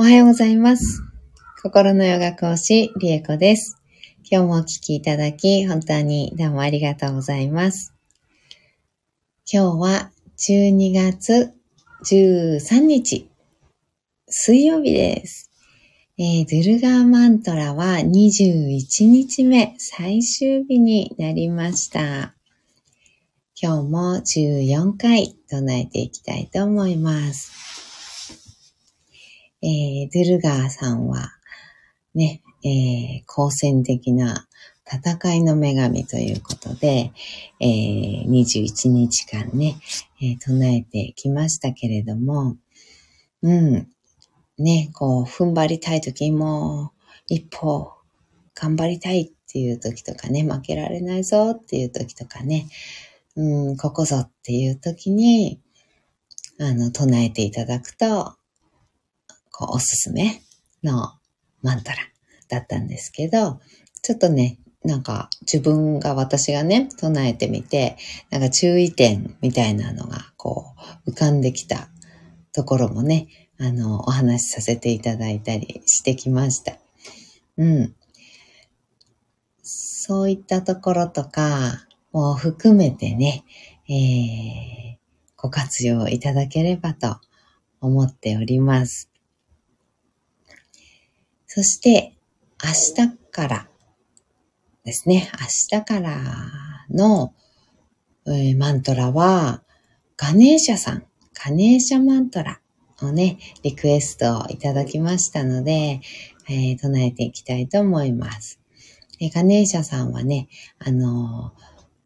[0.00, 1.02] おはようございます。
[1.60, 3.82] 心のヨガ講師、リエコです。
[4.30, 7.92] 今日もお聞きいただき、本当にどうもありがとうございます。
[9.52, 11.52] 今日は12月
[12.04, 13.28] 13日、
[14.28, 15.50] 水曜日です。
[16.16, 22.36] えー、ドゥルガーマントラは21日目、最終日になりました。
[23.60, 27.67] 今日も14回唱えていきたいと思います。
[29.62, 31.32] えー、ドゥルガーさんは、
[32.14, 34.46] ね、えー、好戦的な
[34.86, 37.12] 戦いの女神ということで、
[37.60, 39.76] えー、21日間ね、
[40.22, 42.56] えー、唱えてきましたけれども、
[43.42, 43.88] うん、
[44.58, 46.92] ね、こう、踏ん張りたい時も、
[47.26, 47.92] 一歩、
[48.54, 52.66] 頑張りたいっていう時とかね、負けられないぞっていう時とかね、
[53.36, 55.60] うん、ここぞっていう時に、
[56.58, 58.36] あの、唱えていただくと、
[59.58, 60.40] こう、おすすめ
[60.84, 61.14] の
[61.62, 61.96] マントラ
[62.48, 63.60] だったんですけど、
[64.02, 67.96] ちょっとね、なんか自分が私がね、唱えてみて、
[68.30, 70.66] なんか注意点みたいなのがこ
[71.04, 71.88] う浮かんできた
[72.52, 73.26] ところもね、
[73.58, 76.76] あの、お話しさせていただいたりしてきました。
[77.56, 77.94] うん。
[79.62, 83.42] そういったところとかも含めてね、
[83.88, 84.98] えー、
[85.36, 87.16] ご活用いただければと
[87.80, 89.07] 思っております。
[91.50, 92.12] そして、
[92.62, 93.68] 明日から。
[94.84, 96.22] ですね、明日から
[96.90, 97.32] の、
[98.26, 99.62] えー、マントラは、
[100.18, 102.60] ガネーシャさん、ガネーシャマントラ
[103.00, 106.02] をね、リクエストをいただきましたので、
[106.50, 108.60] えー、唱えていきたいと思います。
[109.18, 111.54] え、ガネーシャさんはね、あの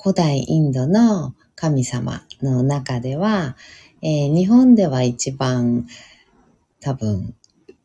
[0.00, 3.56] 古代インドの神様の中では、
[4.02, 5.88] えー、日本では一番
[6.80, 7.34] 多分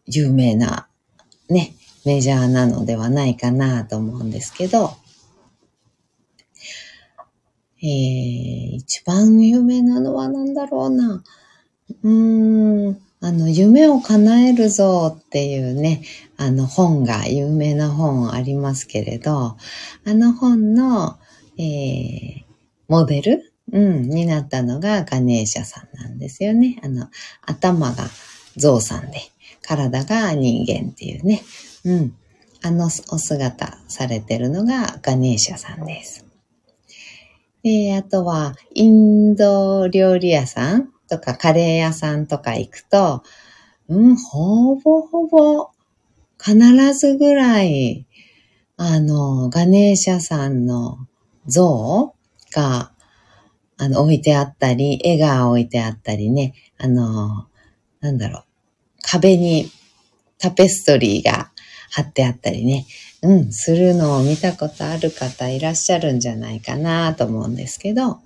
[0.06, 0.88] 有名な
[1.50, 1.74] ね、
[2.06, 4.92] メジャーなのではないかなと思うんですけど、
[7.82, 11.24] えー、一番有名なのは何だろうな。
[12.04, 16.04] うーん、あの、夢を叶えるぞっていうね、
[16.38, 19.58] あの本が、有名な本ありますけれど、
[20.06, 21.18] あの本の、
[21.58, 22.44] えー、
[22.88, 26.80] モデル、うん、になったのがガネーシャさんなんですよね。
[26.84, 27.10] あの、
[27.46, 28.08] 頭が
[28.56, 29.20] ゾウさんで、
[29.68, 31.44] 体が人間っていうね。
[31.84, 32.16] うん。
[32.64, 36.26] あのお姿されてるのがガネーシャさんです。
[37.64, 43.24] で、あとは、インド料理屋さんとかカレー屋さんとか行くと、
[43.90, 45.70] うん、ほぼほぼ
[46.40, 46.58] 必
[46.94, 48.06] ずぐらい、
[48.78, 50.98] あの、ガネーシャさんの
[51.46, 52.14] 像
[52.54, 52.92] が、
[53.78, 57.48] あの、置いてあったり、絵が置いてあったりね、あの、
[58.00, 58.47] なんだろう、
[59.10, 59.72] 壁に
[60.38, 61.52] タペストリーが
[61.92, 62.86] 貼ってあったりね、
[63.24, 68.20] うん、するのを見たことある方いらっしゃるんじゃないかなと思うんですけど、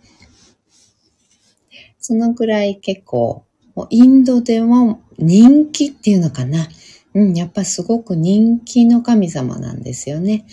[1.99, 3.45] そのくらい結構、
[3.89, 6.67] インドでも人気っていうのかな。
[7.13, 10.45] うん、やっぱすごく人気の神様なんですよね。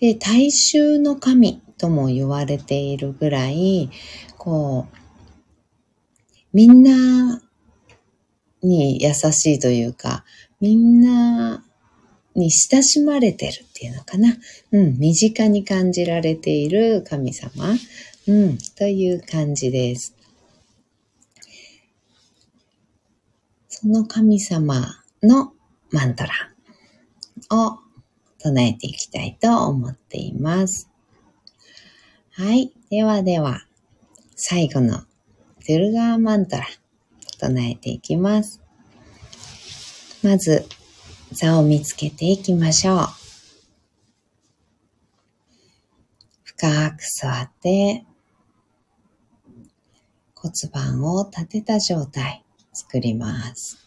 [0.00, 3.90] で、大衆の神とも言われているぐらい、
[4.36, 4.96] こう、
[6.52, 7.42] みんな
[8.62, 10.24] に優しいというか、
[10.60, 11.64] みんな
[12.34, 14.36] に親しまれてるっていうのかな。
[14.72, 17.76] うん、身近に感じられている神様。
[18.26, 20.14] うん、という感じです。
[23.68, 25.52] その神様の
[25.90, 26.30] マントラ
[27.50, 27.78] を
[28.38, 30.90] 唱えていきたいと思っています。
[32.32, 32.72] はい。
[32.90, 33.62] ではでは、
[34.36, 36.66] 最後のドゥルガーマントラ
[37.38, 38.60] 唱えていきます。
[40.22, 40.66] まず、
[41.32, 43.06] 座を見つけていきましょう。
[46.42, 48.04] 深く座って、
[50.34, 53.78] 骨盤を立てた状態作ります。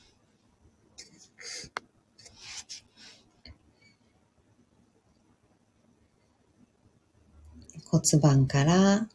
[7.91, 9.09] 骨盤から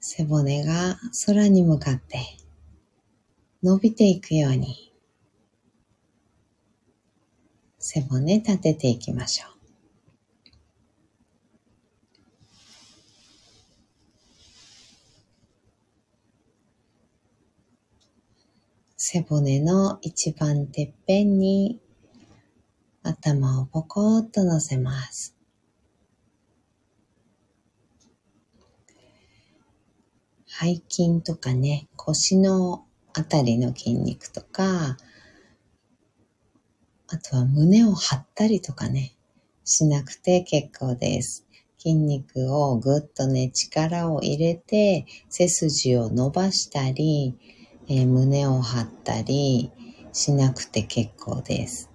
[0.00, 2.39] 背骨が空に向かって
[3.62, 4.90] 伸びていくように
[7.78, 9.60] 背骨立てていきましょう。
[18.96, 21.80] 背骨の一番てっぺんに
[23.02, 25.34] 頭をポコッと乗せます。
[30.46, 32.84] 背筋とかね、腰の
[33.20, 34.96] あたりの筋肉とか、
[37.06, 39.14] あとは胸を張ったりとかね、
[39.62, 41.46] しなくて結構です。
[41.76, 47.36] 筋肉をぐっとね、力を入れて、背筋を伸ばしたり、
[47.88, 49.70] えー、胸を張ったり
[50.12, 51.90] しなくて結構です。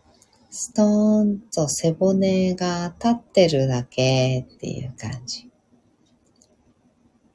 [0.52, 5.50] ストーンと背骨が立ってるだけっていう感じ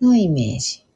[0.00, 0.89] のイメージ。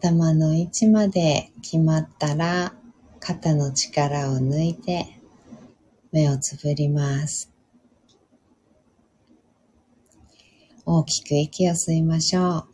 [0.00, 2.72] 頭の位置まで決まったら
[3.18, 5.20] 肩の力を抜いて
[6.12, 7.52] 目をつぶります。
[10.86, 12.68] 大きく息を吸いましょう。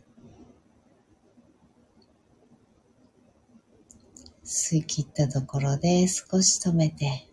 [4.45, 7.27] 吸い切ったところで少し止めて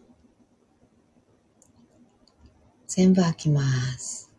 [2.86, 3.62] 全部吐きま
[3.98, 4.31] す。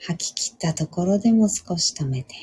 [0.00, 2.34] 吐き切ったところでも少し止めて。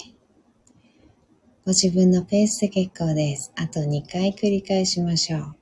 [1.65, 3.51] ご自分のペースで結構です。
[3.55, 5.60] あと2回繰り返しましょう。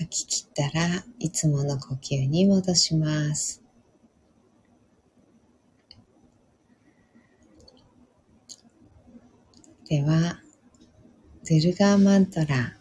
[0.00, 3.62] 吐き切ったらいつもの呼吸に戻します。
[9.86, 10.40] では、
[11.46, 12.76] ドゥルガーマントラ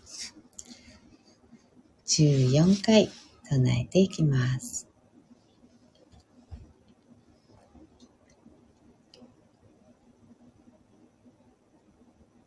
[2.07, 3.09] 14回
[3.49, 4.87] 唱えていきます。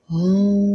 [0.09, 0.72] オン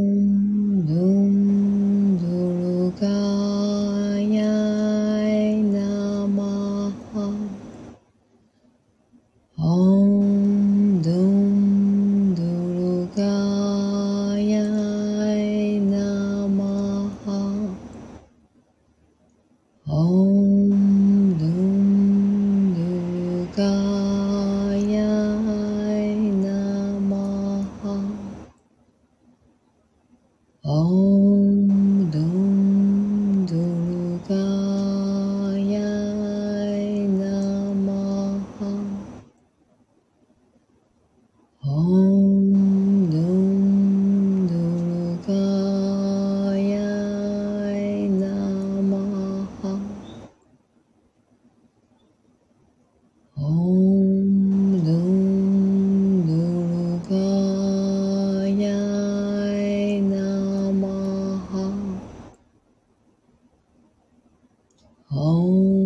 [65.10, 65.77] 哦。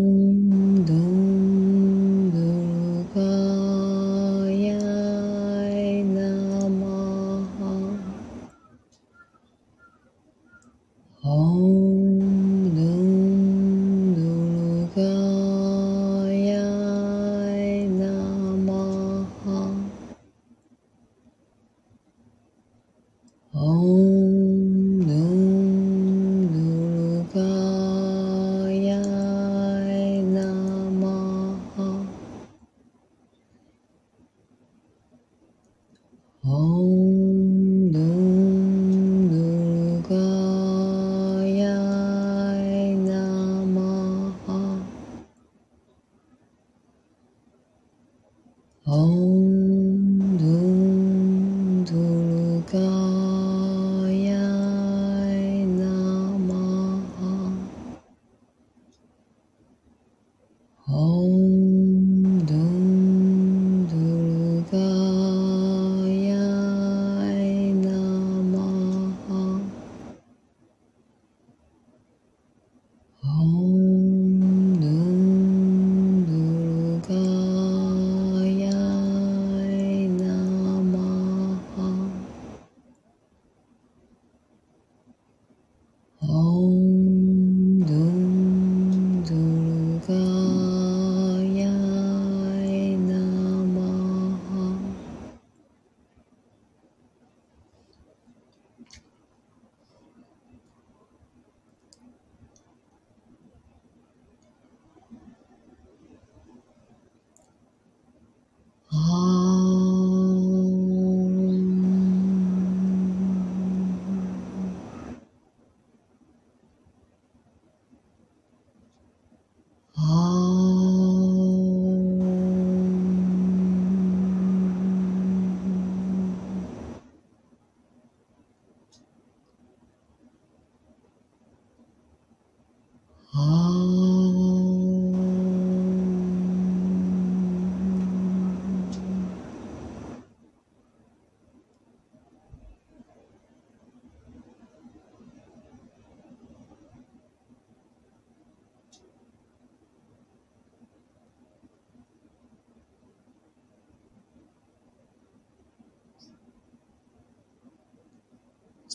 [36.54, 37.01] Oh.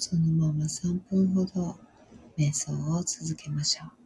[0.08, 1.76] そのまま3分ほど
[2.38, 4.05] 瞑想を続けましょう。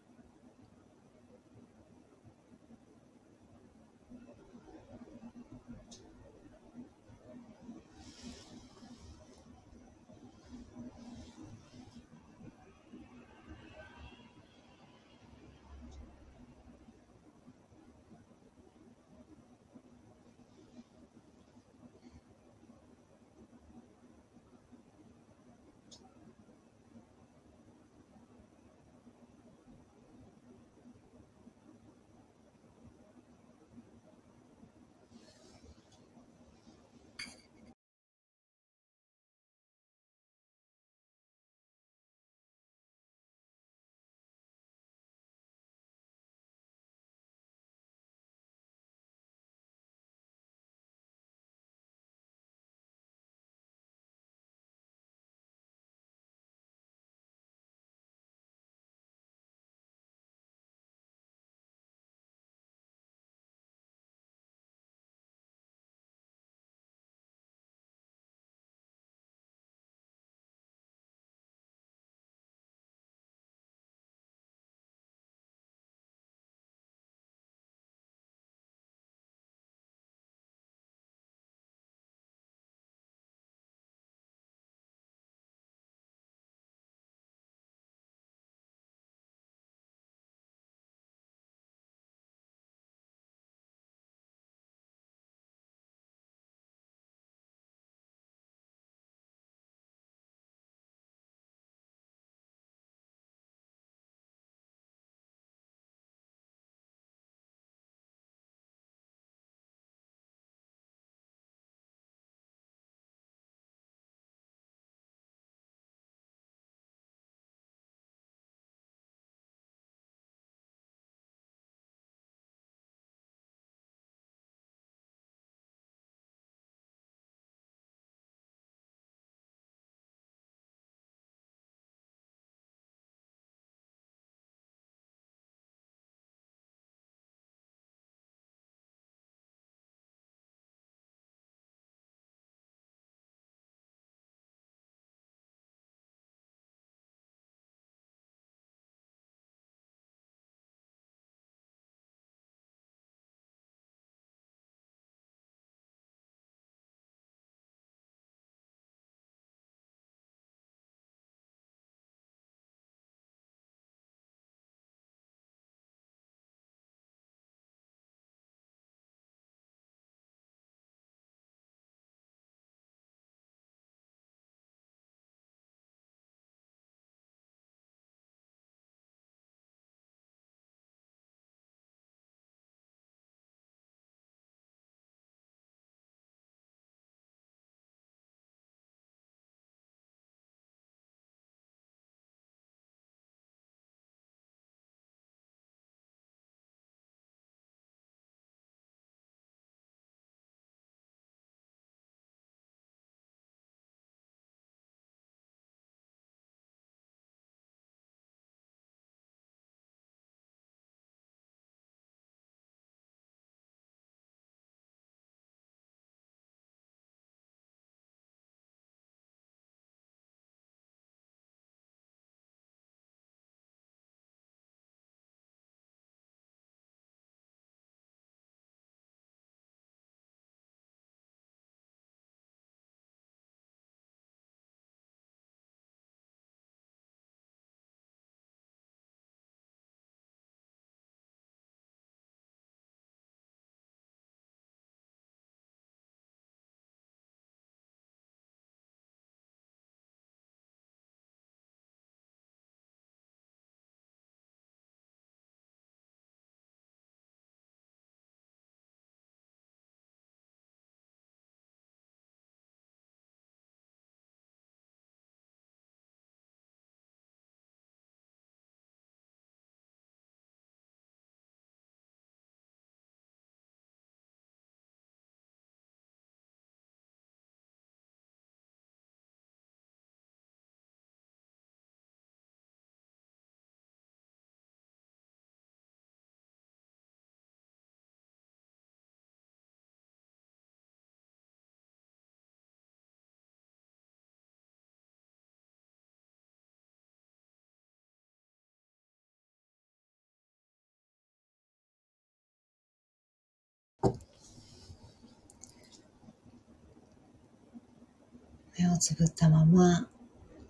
[308.81, 310.09] 目をつぶったまま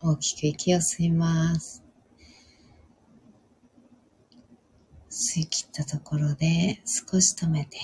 [0.00, 1.84] 大きく息を吸います。
[5.08, 7.78] 吸い切ったところで少し止めて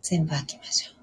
[0.00, 0.94] 全部吐きましょう。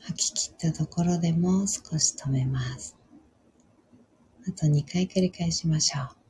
[0.00, 2.96] 吐き切ったところでも少し止めます。
[4.46, 6.23] あと2回繰り返しましょう。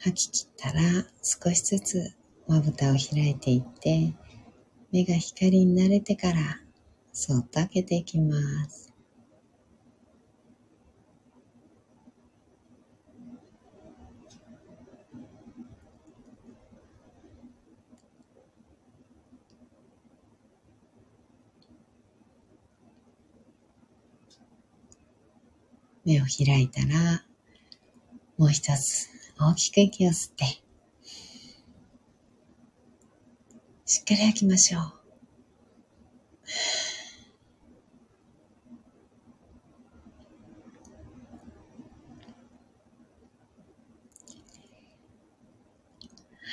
[0.00, 0.80] 吐き切ったら
[1.22, 2.12] 少しずつ
[2.46, 4.14] まぶたを開いていって
[4.92, 6.60] 目が光に慣れてから
[7.12, 8.36] そっと開けていきま
[8.68, 8.92] す。
[26.04, 27.22] 目を開いたら
[28.38, 30.44] もう一つ大きく息を吸って、
[33.86, 34.82] しっかり吐きましょう。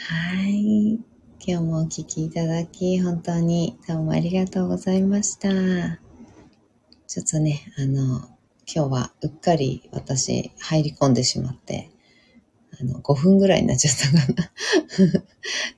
[0.07, 0.93] はい。
[0.93, 1.01] 今
[1.39, 5.49] 日もお聴きいただき、本当にどうもありがとうございました。
[7.07, 8.19] ちょっとね、あの、
[8.67, 11.89] 今日はうっかり私入り込んでしまって、
[12.79, 14.51] あの、5分ぐらいになっちゃったかな。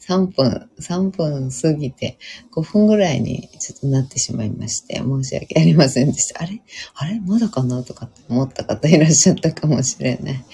[0.07, 2.17] 3分、3分過ぎて、
[2.55, 6.41] 5分ぐらいにちょっとなってしまいまして、申し訳ありませんでした。
[6.41, 6.61] あれ？
[6.95, 7.19] あれ？
[7.19, 7.83] まだかな？
[7.83, 10.45] とかって思った方いらっしゃったかもしれない。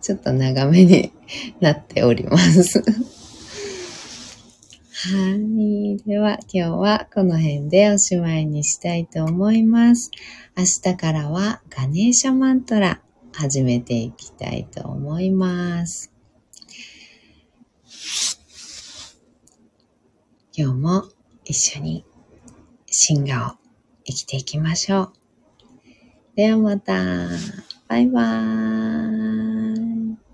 [0.00, 1.12] ちょっと長めに
[1.60, 2.82] なっております。
[5.02, 5.96] はい。
[6.06, 10.10] では、今日はこの辺でおしまいにしたいと思います。
[10.56, 13.00] 明日からはガネーシャマントラ
[13.32, 16.12] 始めていきたいと思います。
[20.52, 21.04] 今日も
[21.44, 22.04] 一緒に
[22.86, 23.64] 進化を
[24.04, 25.12] 生きていきましょう。
[26.36, 26.94] ではまた。
[27.88, 30.29] バイバーイ。